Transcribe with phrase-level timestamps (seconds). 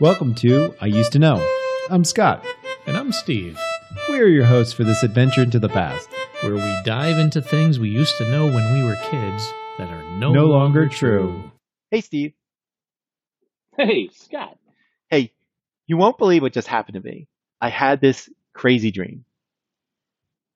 [0.00, 1.46] Welcome to I Used to Know.
[1.90, 2.44] I'm Scott.
[2.86, 3.58] And I'm Steve,
[4.08, 6.08] We're your hosts for this adventure into the past.
[6.40, 10.02] where we dive into things we used to know when we were kids that are
[10.18, 11.50] no, No longer true.
[11.90, 12.32] Hey, Steve.
[13.76, 14.56] Hey, Scott.
[15.10, 15.32] Hey,
[15.86, 17.28] you won't believe what just happened to me.
[17.60, 19.24] I had this crazy dream.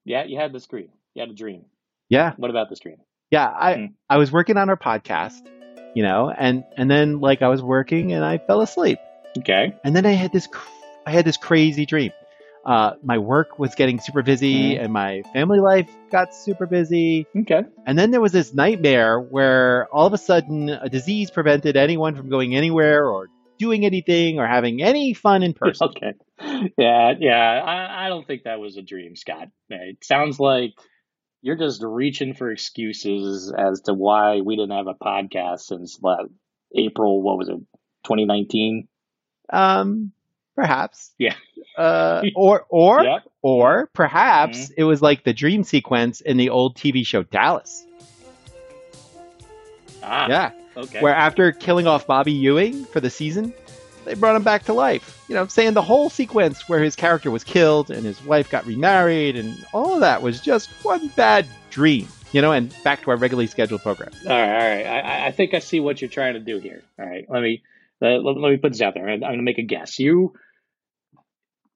[0.04, 0.88] Yeah, you had this dream.
[1.14, 1.64] You had a dream.
[2.08, 2.96] Yeah, What about this dream?
[3.30, 3.46] yeah.
[3.48, 3.84] I Hmm.
[4.10, 5.40] I was working on our podcast,
[5.94, 8.98] you know, and and then like I was working and I fell asleep,
[9.38, 9.74] Okay.
[9.84, 10.68] and then I had this cr-
[11.06, 12.12] I had this crazy dream.
[12.64, 14.84] Uh, my work was getting super busy, Hmm.
[14.84, 17.26] and my family life got super busy.
[17.36, 17.62] Okay.
[17.86, 22.16] And then there was this nightmare where all of a sudden a disease prevented anyone
[22.16, 23.28] from going anywhere or
[23.58, 25.88] doing anything or having any fun in person.
[25.88, 26.14] Okay.
[26.78, 27.62] Yeah, yeah.
[27.62, 29.48] I, I don't think that was a dream, Scott.
[29.68, 30.70] It sounds like
[31.42, 36.00] you're just reaching for excuses as to why we didn't have a podcast since
[36.74, 37.58] April, what was it,
[38.04, 38.88] 2019?
[39.50, 40.12] Um,
[40.56, 41.10] perhaps.
[41.18, 41.34] Yeah.
[41.76, 43.22] Uh, or or Yep.
[43.42, 44.74] or perhaps Mm-hmm.
[44.76, 47.84] it was like the dream sequence in the old TV show Dallas.
[50.02, 51.00] Ah, yeah, okay.
[51.00, 53.54] where after killing off Bobby Ewing for the season,
[54.04, 55.24] they brought him back to life.
[55.28, 58.66] You know, saying the whole sequence where his character was killed and his wife got
[58.66, 62.06] remarried and all of that was just one bad dream.
[62.32, 64.10] You know, and back to our regularly scheduled program.
[64.26, 64.86] All right, all right.
[64.86, 66.82] I, I- I think I see what you're trying to do here.
[66.98, 67.62] All right, let me
[68.02, 69.08] uh, let, let me put this out there.
[69.08, 69.98] I'm going to make a guess.
[69.98, 70.32] You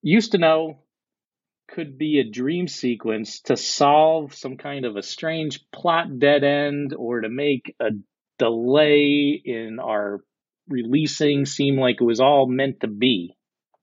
[0.02, 0.82] used to know
[1.68, 6.94] could be a dream sequence to solve some kind of a strange plot dead end
[6.96, 7.90] or to make a
[8.38, 10.20] delay in our
[10.68, 13.36] releasing seem like it was all meant to be,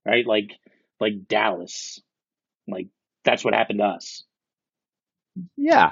[0.06, 0.26] right?
[0.26, 0.52] Like
[1.00, 2.02] like Dallas,
[2.68, 2.88] like
[3.24, 4.24] that's what happened to us.
[5.58, 5.92] Yeah,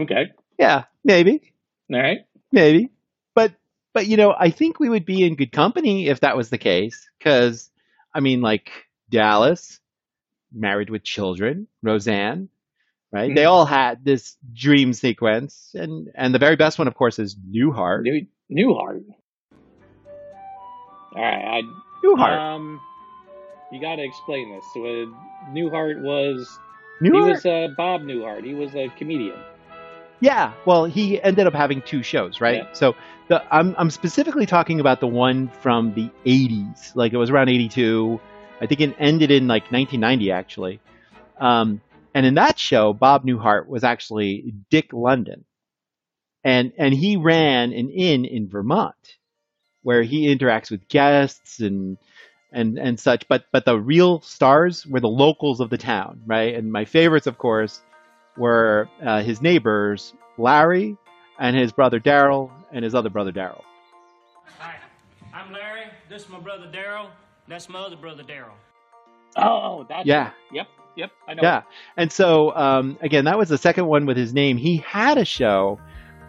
[0.00, 0.26] Okay,
[0.58, 1.52] yeah, maybe.
[1.92, 2.18] all right.
[2.52, 2.90] maybe
[3.34, 3.52] but
[3.98, 6.58] but you know i think we would be in good company if that was the
[6.58, 7.68] case because
[8.14, 8.70] i mean like
[9.10, 9.80] dallas
[10.52, 12.48] married with children roseanne
[13.12, 13.50] right they Mhm.
[13.50, 18.02] all had this dream sequence and and the very best one of course is newhart
[18.02, 19.02] New Newhart.
[21.16, 21.64] All right,
[22.04, 22.80] newhart um,
[23.72, 24.64] you got to explain this.
[24.72, 25.06] So, uh,
[25.52, 26.58] Newhart was
[27.02, 28.44] newhart he was uh, Bob Newhart.
[28.44, 29.36] He was a comedian.
[30.20, 32.64] Yeah well he ended up having two shows right?
[32.64, 32.72] Yeah.
[32.72, 32.96] so
[33.28, 37.48] the i'm i'm specifically talking about the one from the 80s like it was around
[37.48, 38.20] 82
[38.60, 40.80] i think it ended in like 1990 actually.
[41.38, 41.80] Um
[42.14, 45.44] and in that show bob newhart was actually dick loudon.
[46.44, 48.94] And and he ran an inn in vermont
[49.82, 51.98] where he interacts with guests and
[52.52, 56.54] and and such but but the real stars were the locals of the town right?
[56.54, 57.82] And my favorites of course
[58.38, 60.96] were uh, his neighbors larry
[61.38, 63.62] and his brother daryl and his other brother daryl
[64.58, 64.76] Hi,
[65.32, 65.84] I'm Larry.
[66.08, 67.08] This is my brother Daryl.
[67.48, 68.56] That's my other brother Daryl.
[69.36, 70.30] Oh, that's Yeah.
[70.52, 70.66] Yep,
[70.96, 71.10] yep.
[71.28, 71.42] I know.
[71.42, 71.62] yeah
[71.96, 75.24] and so um, again that was the second one with his name he had a
[75.24, 75.78] show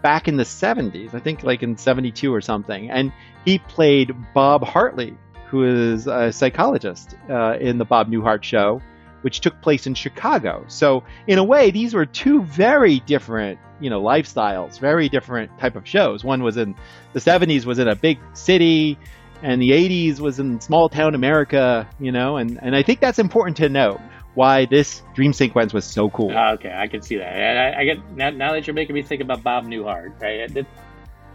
[0.03, 3.11] back in the 70s i think like in 72 or something and
[3.45, 5.17] he played bob hartley
[5.47, 8.79] who is a psychologist uh, in the bob newhart show
[9.21, 13.89] which took place in chicago so in a way these were two very different you
[13.89, 16.75] know lifestyles very different type of shows one was in
[17.13, 18.97] the 70s was in a big city
[19.41, 23.19] and the 80s was in small town america you know and, and i think that's
[23.19, 23.99] important to note
[24.35, 27.75] why this dream sequence was so cool Ah, okay, I can see that.
[27.75, 30.21] I, I get now, now that you're making me think about Bob Newhart.
[30.21, 30.55] Right?
[30.55, 30.65] It-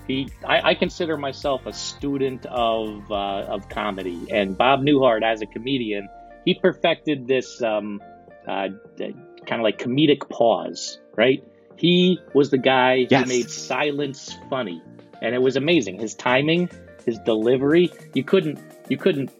[0.06, 3.14] he, I, I consider myself a student of uh,
[3.54, 6.08] of comedy, and Bob Newhart, as a comedian,
[6.44, 8.00] he perfected this um,
[8.46, 8.68] uh,
[8.98, 10.98] kind of like comedic pause.
[11.16, 11.44] Right?
[11.76, 13.22] He was the guy Yes.
[13.22, 14.82] who made silence funny,
[15.22, 15.98] and it was amazing.
[15.98, 16.68] His timing,
[17.04, 19.30] his delivery, you couldn't, you couldn't,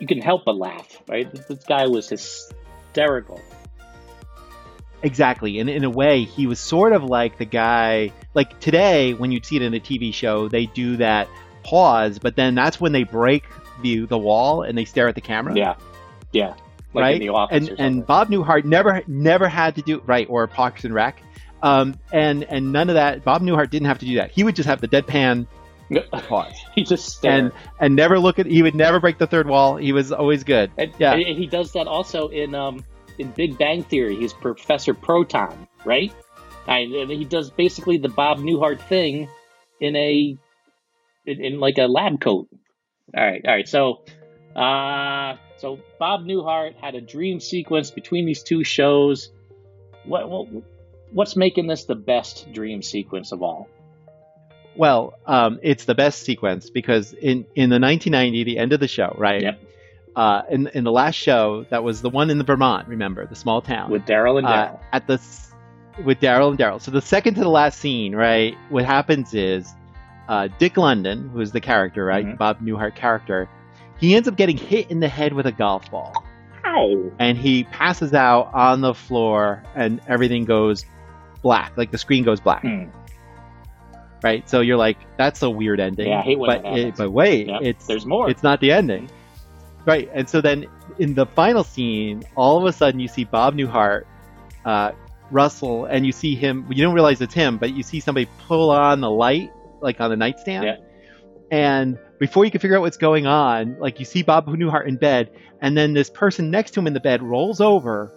[0.00, 1.02] you couldn't help but laugh.
[1.08, 1.30] Right?
[1.30, 3.40] This guy was hysterical.
[5.02, 5.60] Exactly.
[5.60, 9.40] And in a way, he was sort of like the guy, like today, when you
[9.42, 11.28] see it in a TV show, they do that
[11.62, 13.44] pause, but then that's when they break
[13.82, 15.54] the, the wall and they stare at the camera.
[15.54, 15.74] Yeah,
[16.32, 16.54] yeah.
[16.94, 17.14] Like right.
[17.16, 20.84] in the office and, and Bob Newhart never, never had to do, right, or Parks
[20.84, 21.20] and Rec.
[21.62, 24.30] Um, and, and none of that, Bob Newhart didn't have to do that.
[24.30, 25.46] He would just have the deadpan
[26.28, 27.44] pause he just stared.
[27.44, 29.76] and, and never look at, he would never break the third wall.
[29.76, 30.70] He was always good.
[30.76, 31.14] And, yeah.
[31.14, 32.84] and he does that also in um
[33.18, 34.16] in Big Bang Theory.
[34.16, 36.12] He's Professor Proton, right?
[36.66, 39.28] And and he does basically the Bob Newhart thing
[39.80, 40.36] in a
[41.26, 42.48] in, in like a lab coat.
[43.16, 43.68] All right, all right.
[43.68, 44.04] So,
[44.54, 49.30] uh, so Bob Newhart had a dream sequence between these two shows.
[50.04, 50.48] What, what
[51.12, 53.68] what's making this the best dream sequence of all?
[54.76, 58.88] Well, um, it's the best sequence because in in the 1990, the end of the
[58.88, 59.42] show, right?
[59.42, 59.60] Yep.
[60.14, 62.88] Uh, in in the last show, that was the one in the Vermont.
[62.88, 64.80] Remember the small town With Daryl and uh, Daryl.
[64.92, 65.20] at the
[66.04, 66.80] with Daryl and Daryl.
[66.80, 68.56] So the second to the last scene, right?
[68.68, 69.68] What happens is
[70.28, 72.24] uh, Dick Loudon, who's the character, right?
[72.26, 72.38] Mhm.
[72.38, 73.48] Bob Newhart character,
[73.98, 76.24] he ends up getting hit in the head with a golf ball,
[76.64, 77.12] Ow.
[77.18, 80.84] and he passes out on the floor, and everything goes
[81.42, 82.84] black, like the screen goes black, Hmm.
[84.22, 84.48] right?
[84.48, 86.08] So you're like, that's a weird ending.
[86.08, 88.30] Yeah, I hate when but it, but wait, Yep, it's There's more.
[88.30, 89.10] it's not the ending.
[89.86, 90.10] Right.
[90.12, 90.66] And so then
[90.98, 94.04] in the final scene, all of a sudden you see Bob Newhart,
[94.66, 94.92] uh,
[95.30, 98.70] Russell, and you see him, you don't realize it's him, but you see somebody pull
[98.70, 99.50] on the light,
[99.80, 100.64] like on the nightstand.
[100.64, 100.76] Yeah.
[101.50, 104.96] And before you can figure out what's going on, like you see Bob Newhart in
[104.96, 105.30] bed,
[105.60, 108.12] and then this person next to him in the bed rolls over,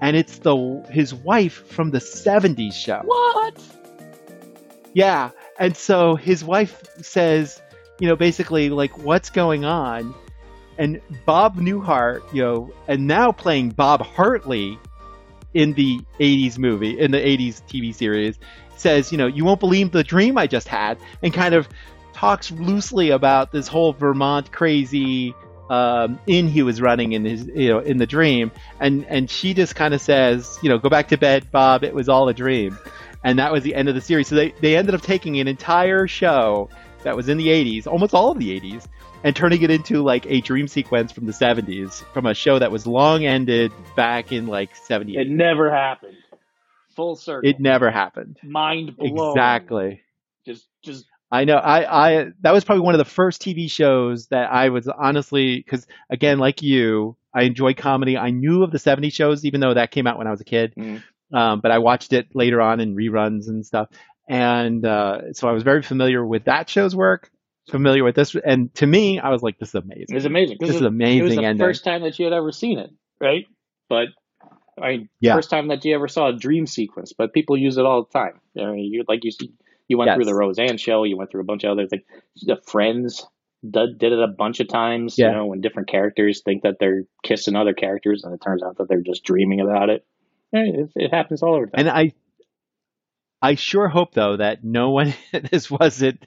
[0.00, 3.02] and it's the his wife from the 70s show.
[3.04, 3.60] what?
[4.94, 5.30] Yeah.
[5.58, 7.60] And so his wife says,
[7.98, 10.14] you know, basically, like, what's going on?
[10.78, 14.78] And Bob Newhart, you know, and now playing Bob Hartley
[15.54, 18.38] in the 80s movie, in the 80s TV series,
[18.76, 21.68] says, you know, you won't believe the dream I just had, and kind of
[22.18, 25.34] talks loosely about this whole Vermont crazy
[25.70, 28.50] um, inn he was running in his, you know, in the dream.
[28.80, 31.94] And, and she just kind of says, you know, go back to bed, Bob, it
[31.94, 32.78] was all a dream
[33.24, 34.28] and that was the end of the series.
[34.28, 36.68] So they, they ended up taking an entire show
[37.02, 38.86] that was in the 80s, almost all of the 80s,
[39.24, 42.70] and turning it into like a dream sequence from the 70s from a show that
[42.70, 45.26] was long ended back in like 78.
[45.26, 46.16] It never happened.
[46.94, 47.48] Full circle.
[47.48, 48.38] It never happened.
[48.42, 49.30] Mind blown.
[49.30, 50.02] Exactly.
[51.30, 51.56] I know.
[51.56, 55.56] I, I that was probably one of the first TV shows that I was honestly
[55.58, 58.16] because again, like you, I enjoy comedy.
[58.16, 60.44] I knew of the 70s shows, even though that came out when I was a
[60.44, 60.74] kid.
[60.76, 61.02] Mhm.
[61.32, 63.88] Um, but I watched it later on in reruns and stuff,
[64.28, 67.30] and uh, so I was very familiar with that show's work.
[67.70, 70.56] Familiar with this, and to me, I was like, "This is amazing." it was amazing.
[70.58, 71.66] This it is amazing It was the ending.
[71.66, 72.88] first time that you had ever seen it,
[73.20, 73.44] right?
[73.90, 74.08] But
[74.80, 75.34] I mean, Yeah.
[75.34, 77.12] first time that you ever saw a dream sequence.
[77.12, 78.40] But people use it all the time.
[78.58, 79.52] I mean, you like you see,
[79.88, 80.16] you went Yes.
[80.16, 81.04] through the Roseanne show.
[81.04, 82.04] You went through a bunch of other things.
[82.42, 83.26] The Friends
[83.68, 85.16] did, did it a bunch of times.
[85.18, 85.30] Yeah.
[85.30, 88.78] You know, when different characters think that they're kissing other characters, and it turns out
[88.78, 90.06] that they're just dreaming about it.
[90.52, 91.66] It, it happens all over.
[91.66, 91.86] the time.
[91.86, 92.12] And I,
[93.40, 95.14] I sure hope though that no one
[95.50, 96.24] this wasn't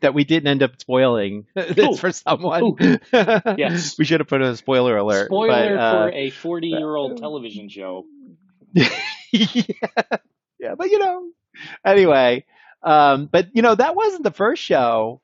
[0.00, 1.62] that we didn't end up spoiling Ooh.
[1.74, 2.76] this for someone.
[3.12, 3.96] Yes.
[3.98, 5.26] we should have put a spoiler alert.
[5.26, 8.04] Spoiler but, uh, for a forty-year-old television show.
[8.72, 8.88] yeah,
[10.58, 11.30] yeah, but you know,
[11.84, 12.44] anyway,
[12.82, 15.20] um, but you know that wasn't the first show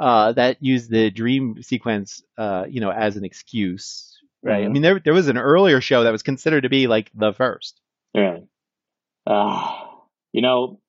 [0.00, 4.64] uh, that used the dream sequence, uh, you know, as an excuse, right?
[4.64, 4.72] I Mhm.
[4.72, 7.80] mean, there there was an earlier show that was considered to be like the first.
[8.14, 8.38] Yeah.
[9.26, 9.76] Uh,
[10.32, 10.80] you know,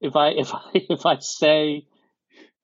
[0.00, 1.86] if I if I if I say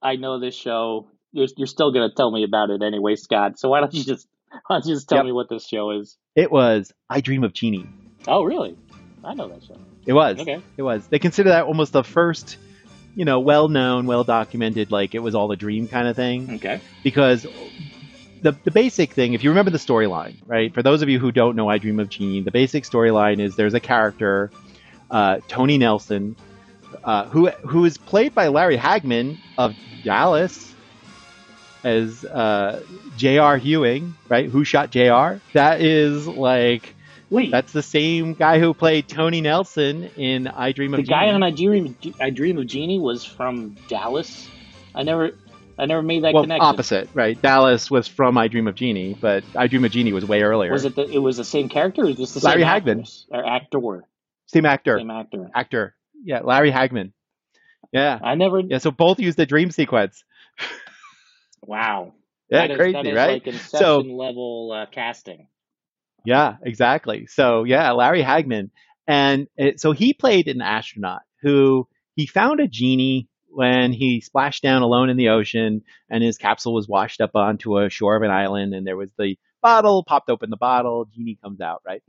[0.03, 3.59] I know this show, you're you're still gonna tell me about it anyway, Scott.
[3.59, 4.27] So why don't you just
[4.67, 5.25] why don't you just tell Yep.
[5.27, 6.17] me what this show is?
[6.37, 7.87] It was I Dream of Jeannie.
[8.27, 8.77] Oh, really?
[9.25, 9.77] I know that show.
[10.07, 10.39] It was.
[10.39, 10.63] Okay.
[10.77, 11.07] It was.
[11.09, 12.57] They consider that almost the first,
[13.19, 16.55] you know, well known, well documented, like it was all a dream kind of thing.
[16.55, 16.81] Okay.
[17.03, 17.43] because
[18.43, 20.73] the the basic thing, if you remember the storyline, right?
[20.73, 23.57] For those of you who don't know I Dream of Jeannie, the basic storyline is
[23.57, 24.53] there's a character,
[25.11, 26.37] uh, Tony Nelson,
[27.03, 29.75] uh, who who is played by Larry Hagman of
[30.05, 30.73] Dallas
[31.83, 32.85] as uh,
[33.17, 33.57] J.R.
[33.57, 34.49] Ewing, right?
[34.49, 35.41] Who shot J.R.?
[35.55, 36.95] That is like
[37.31, 41.27] Wait, that's the same guy who played Tony Nelson in I Dream of the guy
[41.27, 41.33] Jeannie.
[41.35, 44.49] on I Dream I Dream of Jeannie was from Dallas.
[44.95, 45.33] I never
[45.79, 46.65] I never made that well, connection.
[46.67, 47.41] opposite, right?
[47.41, 50.73] Dallas was from I Dream of Jeannie, but I Dream of Jeannie was way earlier.
[50.73, 52.69] Was it the, it was the same character or was this the same Larry same
[52.71, 52.91] Hagman.
[53.01, 53.27] actress?
[53.31, 54.05] or actor?
[54.47, 54.99] same actor?
[54.99, 55.51] Same actor.
[55.55, 55.95] actor.
[56.25, 57.13] Yeah, Larry Hagman.
[57.93, 58.19] Yeah.
[58.23, 58.61] I never.
[58.61, 60.25] Yeah, so both use the dream sequence.
[61.63, 62.15] Wow.
[62.51, 63.33] Yeah, That is- crazy, is right?
[63.35, 65.49] Like Inception So- level uh, casting.
[66.25, 67.27] Yeah, exactly.
[67.27, 68.71] So, yeah, Larry Hagman.
[69.07, 74.63] And it, so he played an astronaut who he found a genie when he splashed
[74.63, 78.23] down alone in the ocean and his capsule was washed up onto a shore of
[78.23, 82.03] an island and there was the bottle, popped open the bottle, genie comes out, right?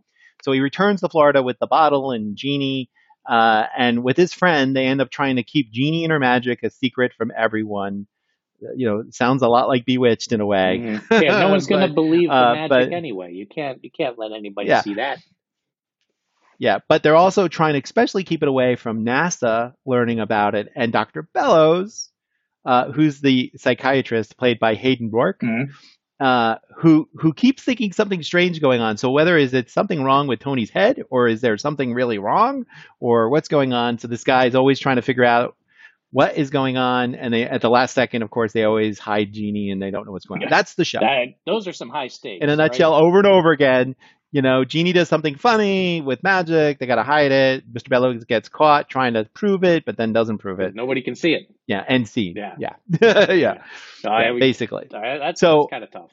[0.43, 2.89] So he returns to Florida with the bottle and genie.
[3.27, 6.63] Uh, and with his friend, they end up trying to keep Jeannie and her magic
[6.63, 8.07] a secret from everyone.
[8.75, 10.79] You know, sounds a lot like Bewitched in a way.
[10.81, 11.21] Mhm.
[11.23, 13.33] Yeah, no one's going to believe the uh, magic but- anyway.
[13.33, 13.83] You can't.
[13.83, 14.81] You can't let anybody Yeah.
[14.81, 15.19] see that.
[16.57, 20.69] Yeah, but they're also trying to especially keep it away from NASA learning about it
[20.75, 21.23] and Dr.
[21.33, 22.09] Bellows,
[22.65, 25.69] uh, who's the psychiatrist played by Hayden Rourke, Mhm.
[26.19, 28.97] uh, who who keeps thinking something strange going on.
[28.97, 32.65] So whether is it something wrong with Tony's head, or is there something really wrong,
[32.99, 33.97] or what's going on?
[33.99, 35.55] So this guy is always trying to figure out
[36.11, 39.31] what is going on, and they at the last second, of course, they always hide
[39.33, 40.49] Jeannie and they don't know what's going on.
[40.49, 40.99] That's the show.
[40.99, 42.43] That, those are some high stakes.
[42.43, 42.57] In a right?
[42.57, 43.95] nutshell, over and over again.
[44.31, 46.77] You know, Jeannie does something funny with magic.
[46.77, 47.73] They got to hide it.
[47.73, 47.89] Mr.
[47.89, 50.75] Bellows gets caught trying to prove it, but then doesn't prove it.
[50.75, 51.49] Nobody can see it.
[51.65, 52.35] Yeah, end scene.
[52.37, 52.53] Yeah.
[52.59, 53.33] yeah, yeah.
[53.33, 53.55] Yeah,
[54.03, 54.87] Yeah, we- basically.
[54.91, 56.11] that's, So- kind of tough.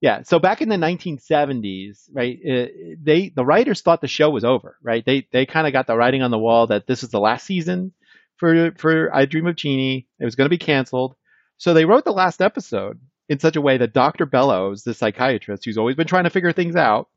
[0.00, 0.22] Yeah.
[0.22, 2.38] So back in the 1970s, right?
[2.38, 2.66] Uh,
[3.02, 5.04] they the writers thought the show was over, right?
[5.04, 7.46] They they kind of got the writing on the wall that this is the last
[7.46, 7.92] season
[8.36, 10.06] for for I Dream of Jeannie.
[10.18, 11.14] It was going to be canceled.
[11.58, 14.26] So they wrote the last episode in such a way that Dr.
[14.26, 17.08] Bellows, the psychiatrist who's always been trying to figure things out,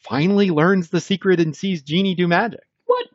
[0.00, 2.60] finally learns the secret and sees Jeannie do magic.
[2.86, 3.06] What?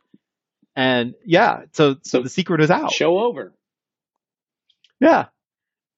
[0.74, 2.90] And yeah, so so So- the secret is out.
[2.92, 3.52] Show over.
[5.00, 5.26] Yeah.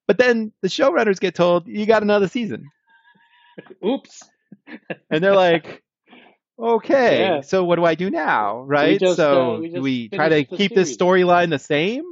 [0.06, 2.70] But then the showrunners get told you got another season.
[3.86, 4.22] Oops.
[5.10, 5.82] and they're like,
[6.58, 7.40] okay, Yeah.
[7.40, 8.98] so what do I do now, right?
[8.98, 12.04] just, so uh, we we try to the keep this storyline the same?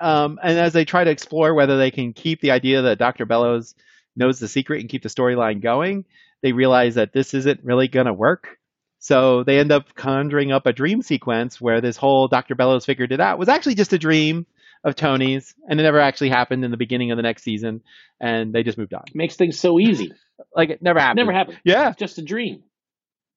[0.00, 3.26] Um, and as they try to explore whether they can keep the idea that Dr.
[3.26, 3.74] Bellows
[4.16, 6.06] knows the secret and keep the storyline going,
[6.42, 8.58] they realize that this isn't really going to work.
[8.98, 12.54] So they end up conjuring up a dream sequence where this whole Dr.
[12.54, 14.46] Bellows figured it out was actually just a dream
[14.84, 17.82] of Tony's, and it never actually happened in the beginning of the next season,
[18.18, 19.04] and they just moved on.
[19.14, 20.12] Makes things so easy.
[20.54, 21.16] Like it never happened.
[21.18, 21.58] Never happened.
[21.64, 22.62] Yeah, It's just a dream.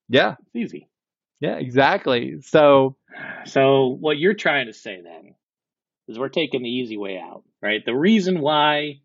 [0.08, 0.88] Yeah, It's easy.
[1.40, 2.40] yeah, exactly.
[2.42, 2.96] So
[3.46, 5.34] So what you're trying to say then
[6.08, 7.84] is we're taking the easy way out, right?
[7.84, 9.00] The reason why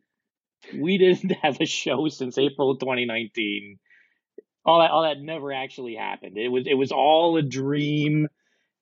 [0.78, 3.80] we didn't have a show since April 2019,
[4.66, 6.38] all that all that never actually happened.
[6.38, 8.28] It was it was all a dream,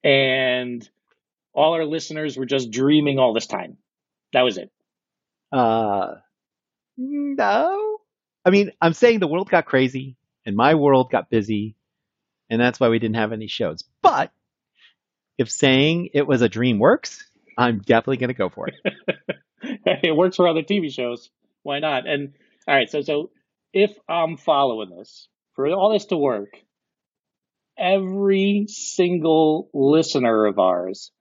[0.03, 0.87] and
[1.53, 3.77] all our listeners were just dreaming all this time.
[4.33, 4.71] That was it.
[5.51, 6.15] Uh,
[6.97, 7.99] no.
[8.45, 11.75] I mean, I'm saying the world got crazy and my world got busy,
[12.49, 13.83] and that's why we didn't have any shows.
[14.01, 14.31] But
[15.37, 17.23] if saying it was a dream works,
[17.57, 18.75] I'm definitely going to go for it.
[20.03, 21.29] it works for other TV shows.
[21.63, 22.07] Why not?
[22.07, 22.33] And
[22.67, 23.31] all right, so so
[23.73, 26.49] if I'm following this, for all this to work,
[27.77, 31.11] every single listener of ours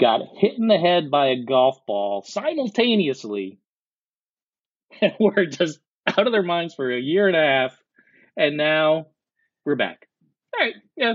[0.00, 3.58] got hit in the head by a golf ball simultaneously
[5.00, 7.76] and were just out of their minds for a year and a half,
[8.36, 9.06] and now
[9.64, 10.08] we're back.
[10.54, 11.14] All right, yeah,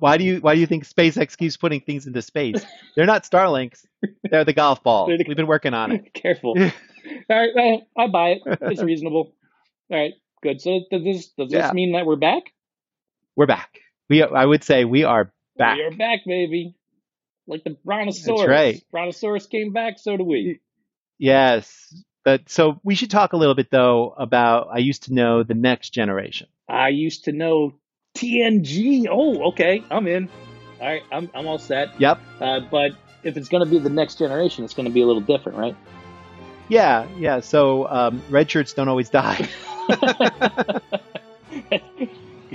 [0.00, 2.64] Why do you Why do you think SpaceX keeps putting things into space?
[2.96, 3.84] They're not Starlinks.
[4.30, 5.06] They're the golf ball.
[5.06, 6.12] The- We've been working on it.
[6.14, 6.54] Careful.
[6.58, 6.70] All
[7.30, 7.50] right,
[7.96, 8.42] I, I buy it.
[8.62, 9.34] It's reasonable.
[9.90, 10.12] All right,
[10.42, 10.60] good.
[10.60, 12.44] So does this does this mean that we're back?
[13.36, 13.80] We're back.
[14.08, 15.76] We I would say we are back.
[15.76, 16.76] We are back, baby.
[17.46, 18.40] Like the brontosaurus.
[18.40, 18.84] That's right.
[18.90, 20.60] Brontosaurus came back, so do we.
[21.18, 21.94] Yes.
[22.24, 25.54] But so we should talk a little bit though about I used to know the
[25.54, 26.46] next generation.
[26.68, 27.74] I used to know
[28.14, 29.06] TNG.
[29.10, 30.28] Oh, okay, I'm in.
[30.80, 31.98] All right, I'm I'm all set.
[32.00, 32.20] Yep.
[32.40, 32.92] Uh, but
[33.22, 35.58] if it's going to be the next generation, it's going to be a little different,
[35.58, 35.76] right?
[36.68, 37.40] Yeah, yeah.
[37.40, 39.48] So um, red shirts don't always die.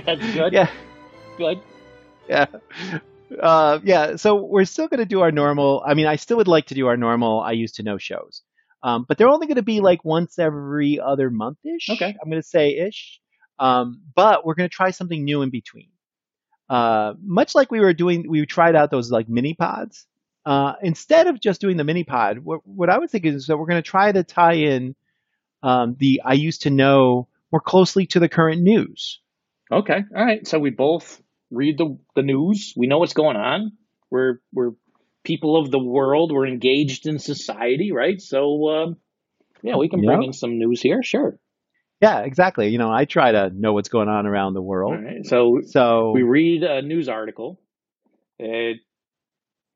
[0.06, 0.52] That's good.
[0.52, 0.70] yeah,
[1.36, 1.60] Good.
[2.28, 2.46] yeah,
[3.40, 4.16] uh, yeah.
[4.16, 5.82] So we're still going to do our normal.
[5.86, 7.40] I mean, I still would like to do our normal.
[7.40, 8.42] I used to know shows,
[8.82, 11.90] um, but they're only going to be like once every other month ish.
[11.90, 12.16] Okay.
[12.22, 13.19] I'm going to say ish.
[13.60, 15.90] Um, but we're going to try something new in between.
[16.68, 20.06] Uh, much like we were doing, we tried out those like mini pods.
[20.46, 23.58] Uh, instead of just doing the mini pod, what, what I would think is that
[23.58, 24.96] we're going to try to tie in
[25.62, 29.20] um, the I used to know more closely to the current news.
[29.70, 29.98] Okay.
[30.16, 30.46] All right.
[30.46, 32.72] So we both read the the news.
[32.76, 33.72] We know what's going on.
[34.10, 34.70] We're we're
[35.22, 36.32] people of the world.
[36.32, 38.20] We're engaged in society, right?
[38.20, 38.96] So um,
[39.62, 41.02] yeah, we can bring in some news here.
[41.02, 41.38] Sure.
[42.00, 42.68] Yeah, exactly.
[42.68, 45.02] You know, I try to know what's going on around the world.
[45.04, 45.26] right.
[45.26, 47.60] So So we read a news article.
[48.38, 48.78] It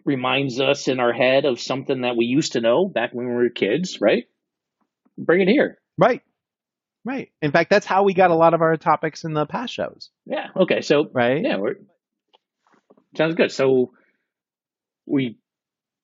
[0.07, 3.35] reminds us in our head of something that we used to know back when we
[3.35, 4.25] were kids, right?
[5.19, 5.79] Bring it here.
[5.99, 6.23] right,
[7.05, 7.31] right.
[7.43, 10.11] In fact, that's how we got a lot of our topics in the past shows.
[10.27, 10.49] Yeah.
[10.57, 10.81] Okay.
[10.81, 11.43] So Right.
[11.43, 11.77] Yeah, we're,
[13.17, 13.53] sounds good.
[13.53, 13.93] So
[15.07, 15.39] we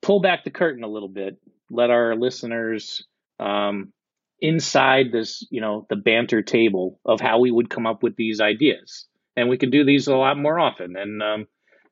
[0.03, 1.39] pull back the curtain a little bit,
[1.71, 3.07] let our listeners
[3.39, 3.93] um,
[4.41, 8.41] inside this, you know, the banter table of how we would come up with these
[8.41, 9.07] ideas,
[9.37, 10.97] and we could do these a lot more often.
[10.97, 11.41] And um,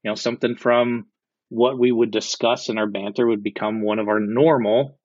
[0.03, 1.07] you know, something from
[1.49, 4.99] what we would discuss in our banter would become one of our normal.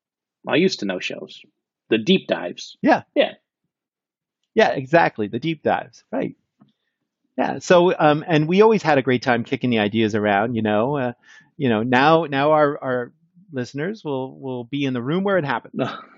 [0.48, 1.42] I used to know shows,
[1.90, 2.78] the deep dives.
[2.82, 3.04] Yeah.
[3.16, 3.34] Yeah.
[4.54, 5.28] Yeah, exactly.
[5.28, 6.04] The deep dives.
[6.12, 6.36] Right.
[7.38, 7.60] Yeah.
[7.60, 10.54] So, um, and we always had a great time kicking the ideas around.
[10.56, 11.14] You know, uh,
[11.58, 11.82] you know.
[11.82, 13.14] Now, now our our
[13.52, 15.82] listeners will will be in the room where it happened.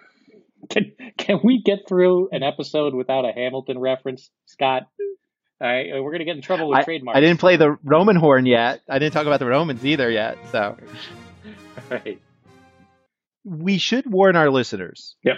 [0.70, 4.84] Can can we get through an episode without a Hamilton reference, Scott?
[5.62, 7.18] All right, we're gonna get in trouble with trademarks.
[7.18, 8.82] I didn't play the Roman horn yet.
[8.90, 10.38] I didn't talk about the Romans either yet.
[10.52, 10.78] So,
[11.90, 12.20] Right.
[13.44, 15.16] we should warn our listeners.
[15.24, 15.36] Yep.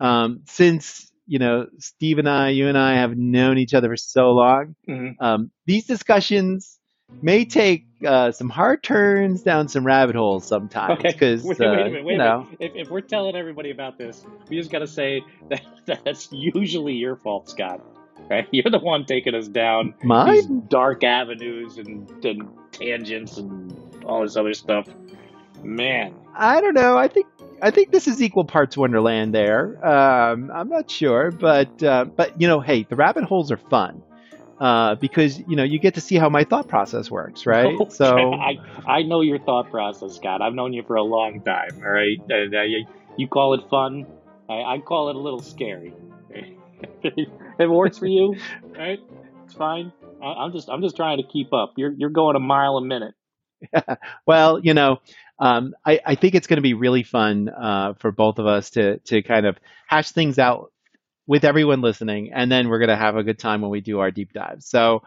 [0.00, 3.96] Um, since you know Steve and I, you and I have known each other for
[3.96, 5.14] so long, Mhm.
[5.20, 6.78] um, these discussions
[7.22, 10.98] may take uh, some hard turns down some rabbit holes sometimes.
[10.98, 11.12] Okay.
[11.12, 12.04] Because wait, wait a minute.
[12.04, 12.46] Wait you know.
[12.60, 15.62] If, if we're telling everybody about this, we just got to say that
[16.04, 17.84] that's usually your fault, Scott.
[18.28, 18.48] Right?
[18.52, 24.36] You're the one taking us down these dark avenues and, and tangents and all this
[24.36, 24.88] other stuff.
[25.62, 26.96] Man, I don't know.
[26.96, 27.26] I think
[27.62, 29.34] I think this is equal parts Wonderland.
[29.34, 33.56] There, um, I'm not sure, but uh, but you know, hey, the rabbit holes are
[33.56, 34.02] fun
[34.60, 37.76] uh, because you know you get to see how my thought process works, right?
[37.78, 40.42] Oh, so I I know your thought process, Scott.
[40.42, 41.82] I've known you for a long time.
[41.84, 42.86] All right, and, uh, you,
[43.16, 44.06] you call it fun.
[44.48, 45.92] I, I call it a little scary.
[47.02, 48.36] it works for you,
[48.76, 49.00] right?
[49.44, 49.92] It's fine.
[50.22, 51.74] I, I'm just I'm just trying to keep up.
[51.76, 53.14] You're you're going a mile a minute.
[54.26, 54.98] well, you know,
[55.38, 58.70] um, I, I think it's going to be really fun uh, for both of us
[58.70, 60.72] to to kind of hash things out
[61.26, 64.00] with everyone listening, and then we're going to have a good time when we do
[64.00, 64.62] our deep dive.
[64.62, 65.02] So.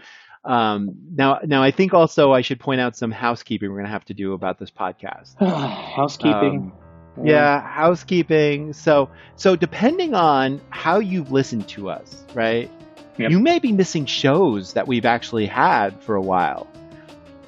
[0.45, 3.91] Um, now, now I think also I should point out some housekeeping we're going to
[3.91, 5.37] have to do about this podcast.
[5.95, 6.71] Housekeeping.
[7.17, 8.71] Um, yeah, housekeeping.
[8.71, 12.71] So, so depending on how you've listened to us, right?
[13.17, 13.31] Yep.
[13.31, 16.67] You may be missing shows that we've actually had for a while.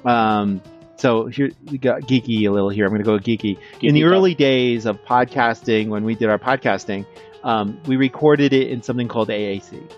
[0.04, 0.60] Um,
[0.96, 2.84] so here we got geeky a little here.
[2.84, 3.58] I'm going to go geeky.
[3.80, 7.06] In the early days of podcasting, when we did our podcasting,
[7.44, 9.90] um, we recorded it in something called AAC,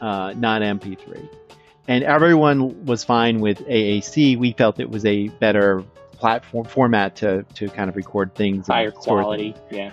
[0.00, 1.28] uh, not MP3,
[1.88, 4.38] and everyone was fine with AAC.
[4.38, 8.90] We felt it was a better platform format to to kind of record things higher
[8.90, 9.54] quality.
[9.70, 9.92] Yeah.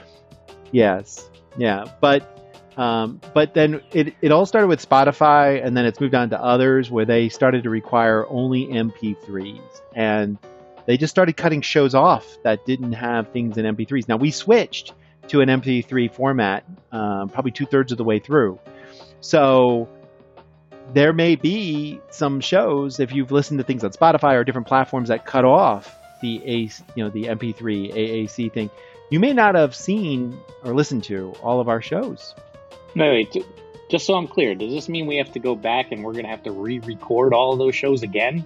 [0.72, 1.30] Yes.
[1.58, 1.86] Yeah.
[2.02, 2.30] But
[2.78, 6.42] um, but then it, it all started with Spotify and then it's moved on to
[6.42, 9.82] others where they started to require only MP3s.
[9.96, 10.38] And
[10.86, 14.08] they just started cutting shows off that didn't have things in MP3s.
[14.08, 14.94] Now we switched
[15.30, 18.60] to an MP3 format um, probably two thirds of the way through.
[19.22, 19.90] So
[20.94, 25.10] there may be some shows if you've listened to things on Spotify or different platforms
[25.10, 26.56] that cut off the A,
[26.96, 28.70] you know, the MP3 AAC thing
[29.14, 32.34] you may not have seen or listened to all of our shows.
[32.96, 33.46] Wait, wait.
[33.90, 36.26] Just so I'm clear, does this mean we have to go back and we're going
[36.26, 38.44] to have to re-record all of those shows again?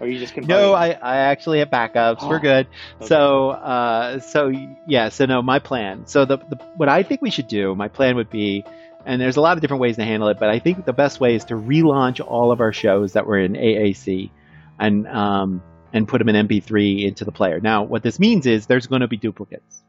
[0.00, 0.72] Or you just no.
[0.72, 2.26] I, I actually have backups.
[2.28, 2.66] We're good.
[2.96, 3.06] okay.
[3.06, 4.52] So, uh, so
[4.86, 5.08] yeah.
[5.08, 6.06] So no, my plan.
[6.06, 8.64] So the, the what I think we should do, my plan would be,
[9.04, 11.20] and there's a lot of different ways to handle it, but I think the best
[11.20, 14.30] way is to relaunch all of our shows that were in AAC,
[14.78, 15.62] and um,
[15.92, 17.60] and put them in MP3 into the player.
[17.60, 19.82] Now, what this means is there's going to be duplicates.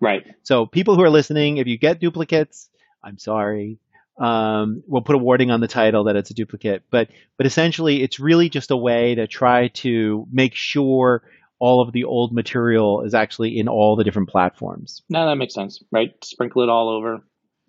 [0.00, 0.24] Right.
[0.42, 2.70] So people who are listening, if you get duplicates,
[3.02, 3.78] I'm sorry.
[4.20, 8.02] Um, we'll put a warning on the title that it's a duplicate, but but essentially
[8.02, 11.22] it's really just a way to try to make sure
[11.58, 15.02] all of the old material is actually in all the different platforms.
[15.08, 15.82] No, that makes sense.
[15.90, 16.12] Right.
[16.22, 17.24] Sprinkle it all over.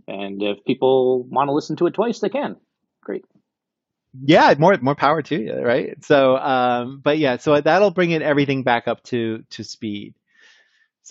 [0.08, 2.58] And if people want to listen to it twice, they can.
[3.02, 3.26] Great.
[4.14, 6.04] Yeah, more more power to you, right?
[6.04, 10.16] So, um, but yeah, so that'll bring it everything back up to to speed.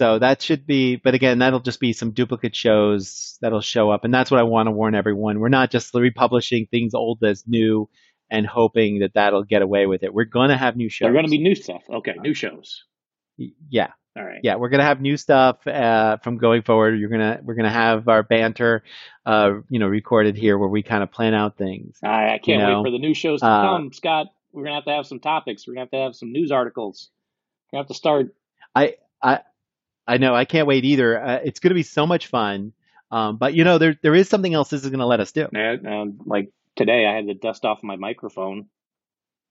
[0.00, 4.02] So that should be, but again, that'll just be some duplicate shows that'll show up,
[4.02, 5.40] and that's what I want to warn everyone.
[5.40, 7.86] We're not just republishing things old as new
[8.30, 10.14] and hoping that that'll get away with it.
[10.14, 11.04] We're going to have new shows.
[11.04, 11.82] They're going to be new stuff.
[11.90, 12.84] Okay, new shows.
[13.36, 14.40] yeah, All right.
[14.42, 16.98] yeah, we're gonna have new stuff uh, from going forward.
[16.98, 18.82] You're gonna we're gonna have our banter,
[19.26, 21.98] uh, you know, recorded here where we kind of plan out things.
[22.02, 24.28] I, I can't know, wait for the new shows to uh, come, Scott.
[24.50, 25.68] We're going to have to have some topics.
[25.68, 27.10] We're going to have to have some news articles.
[27.70, 28.34] We're going to have to start.
[28.74, 29.40] I I
[30.11, 31.23] I know I can't wait either.
[31.23, 32.73] Uh, it's going to be so much fun.
[33.12, 35.33] Um, but you know there there is something else this is going to let us
[35.33, 35.49] do.
[35.55, 38.66] Uh, uh, like today, I had to dust off my microphone.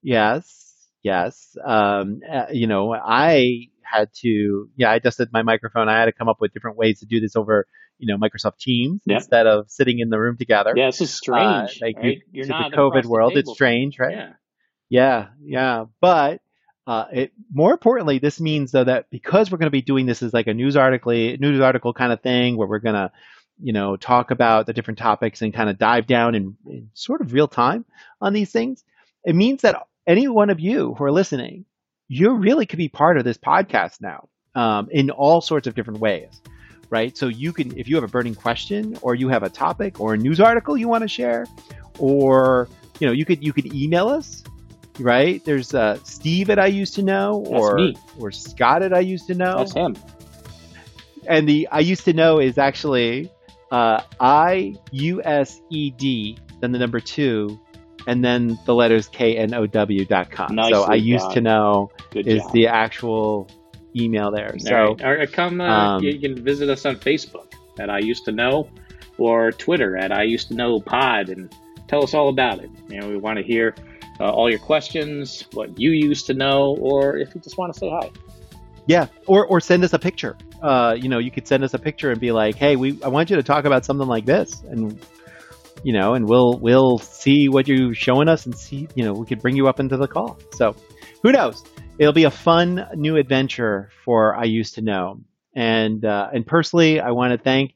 [0.01, 1.57] Yes, yes.
[1.63, 5.89] Um, uh, you know I had to yeah I dusted my microphone.
[5.89, 7.65] I had to come up with different ways to do this over
[7.97, 9.15] you know Microsoft Teams Yep.
[9.17, 10.73] instead of sitting in the room together.
[10.75, 11.81] Yeah, this is strange.
[11.81, 12.05] Uh, like right?
[12.05, 13.37] you, You're to not the COVID across the world.
[13.37, 14.15] It's strange, right?
[14.15, 14.33] Yeah.
[14.89, 15.85] Yeah, yeah.
[16.01, 16.41] But
[16.89, 20.23] uh, it more importantly, this means though that because we're going to be doing this
[20.23, 23.11] as like a news article, news article kind of thing, where we're going to,
[23.61, 27.21] you know, talk about the different topics and kind of dive down in, in sort
[27.21, 27.85] of real time
[28.19, 28.83] on these things.
[29.23, 29.75] It means that
[30.07, 31.65] any one of you who are listening,
[32.07, 35.99] you really could be part of this podcast now um, in all sorts of different
[35.99, 36.41] ways.
[36.89, 37.15] Right.
[37.15, 40.15] So you can, if you have a burning question or you have a topic or
[40.15, 41.45] a news article you want to share,
[41.99, 42.67] or,
[42.99, 44.43] you know, you could, you could email us
[44.99, 45.43] right?
[45.45, 49.35] There's uh, Steve that I used to know, or or Scott that I used to
[49.35, 49.95] know, That's him.
[51.27, 53.29] and the I used to know is actually
[53.71, 57.59] uh, I U S E D, then the number two,
[58.07, 60.57] and then the letters K N O W dot com.
[60.69, 61.33] so I used done.
[61.35, 62.53] to know Good is job.
[62.53, 63.49] the actual
[63.95, 64.55] email there.
[64.59, 65.03] So All right.
[65.21, 68.69] Or come, uh, um, you can visit us on Facebook at I Used to Know
[69.17, 71.53] or Twitter at I Used to Know Pod and
[71.87, 72.69] tell us all about it.
[72.87, 73.75] You know, we want to hear
[74.19, 77.79] uh, all your questions, what you used to know, or if you just want to
[77.79, 78.11] say hi.
[78.85, 80.37] yeah, or or send us a picture.
[80.61, 83.07] Uh, you know, you could send us a picture and be like, "Hey, we I
[83.07, 84.99] want you to talk about something like this," and
[85.83, 88.87] you know, and we'll we'll see what you're showing us and see.
[88.95, 90.37] You know, we could bring you up into the call.
[90.55, 90.75] So,
[91.23, 91.63] who knows?
[91.97, 95.21] It'll be a fun new adventure for I used to know.
[95.55, 97.73] And uh, and personally, I want to thank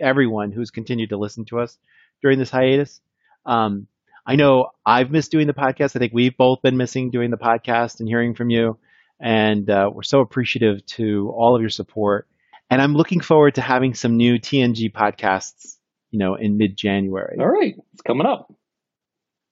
[0.00, 1.78] everyone who's continued to listen to us
[2.22, 3.00] during this hiatus.
[3.44, 3.86] Um,
[4.26, 5.94] I know I've missed doing the podcast.
[5.94, 8.78] I think we've both been missing doing the podcast and hearing from you.
[9.20, 12.26] And uh, we're so appreciative to all of your support.
[12.68, 15.76] And I'm looking forward to having some new TNG podcasts,
[16.10, 17.36] you know, in mid January.
[17.40, 17.74] All right.
[17.92, 18.52] It's coming up.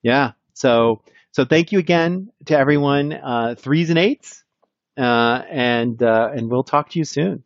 [0.02, 0.32] Yeah.
[0.54, 1.02] So
[1.34, 4.44] so thank you again to everyone, uh, threes and eights,
[4.96, 7.42] uh, and uh, and we'll talk to you soon.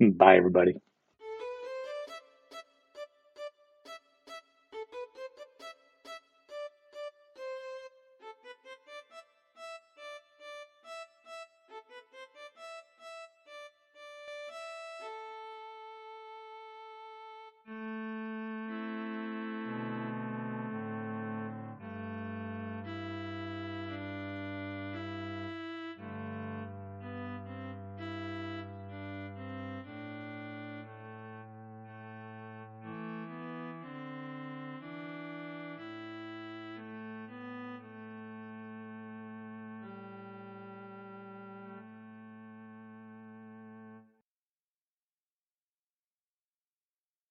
[0.00, 0.76] Bye, everybody.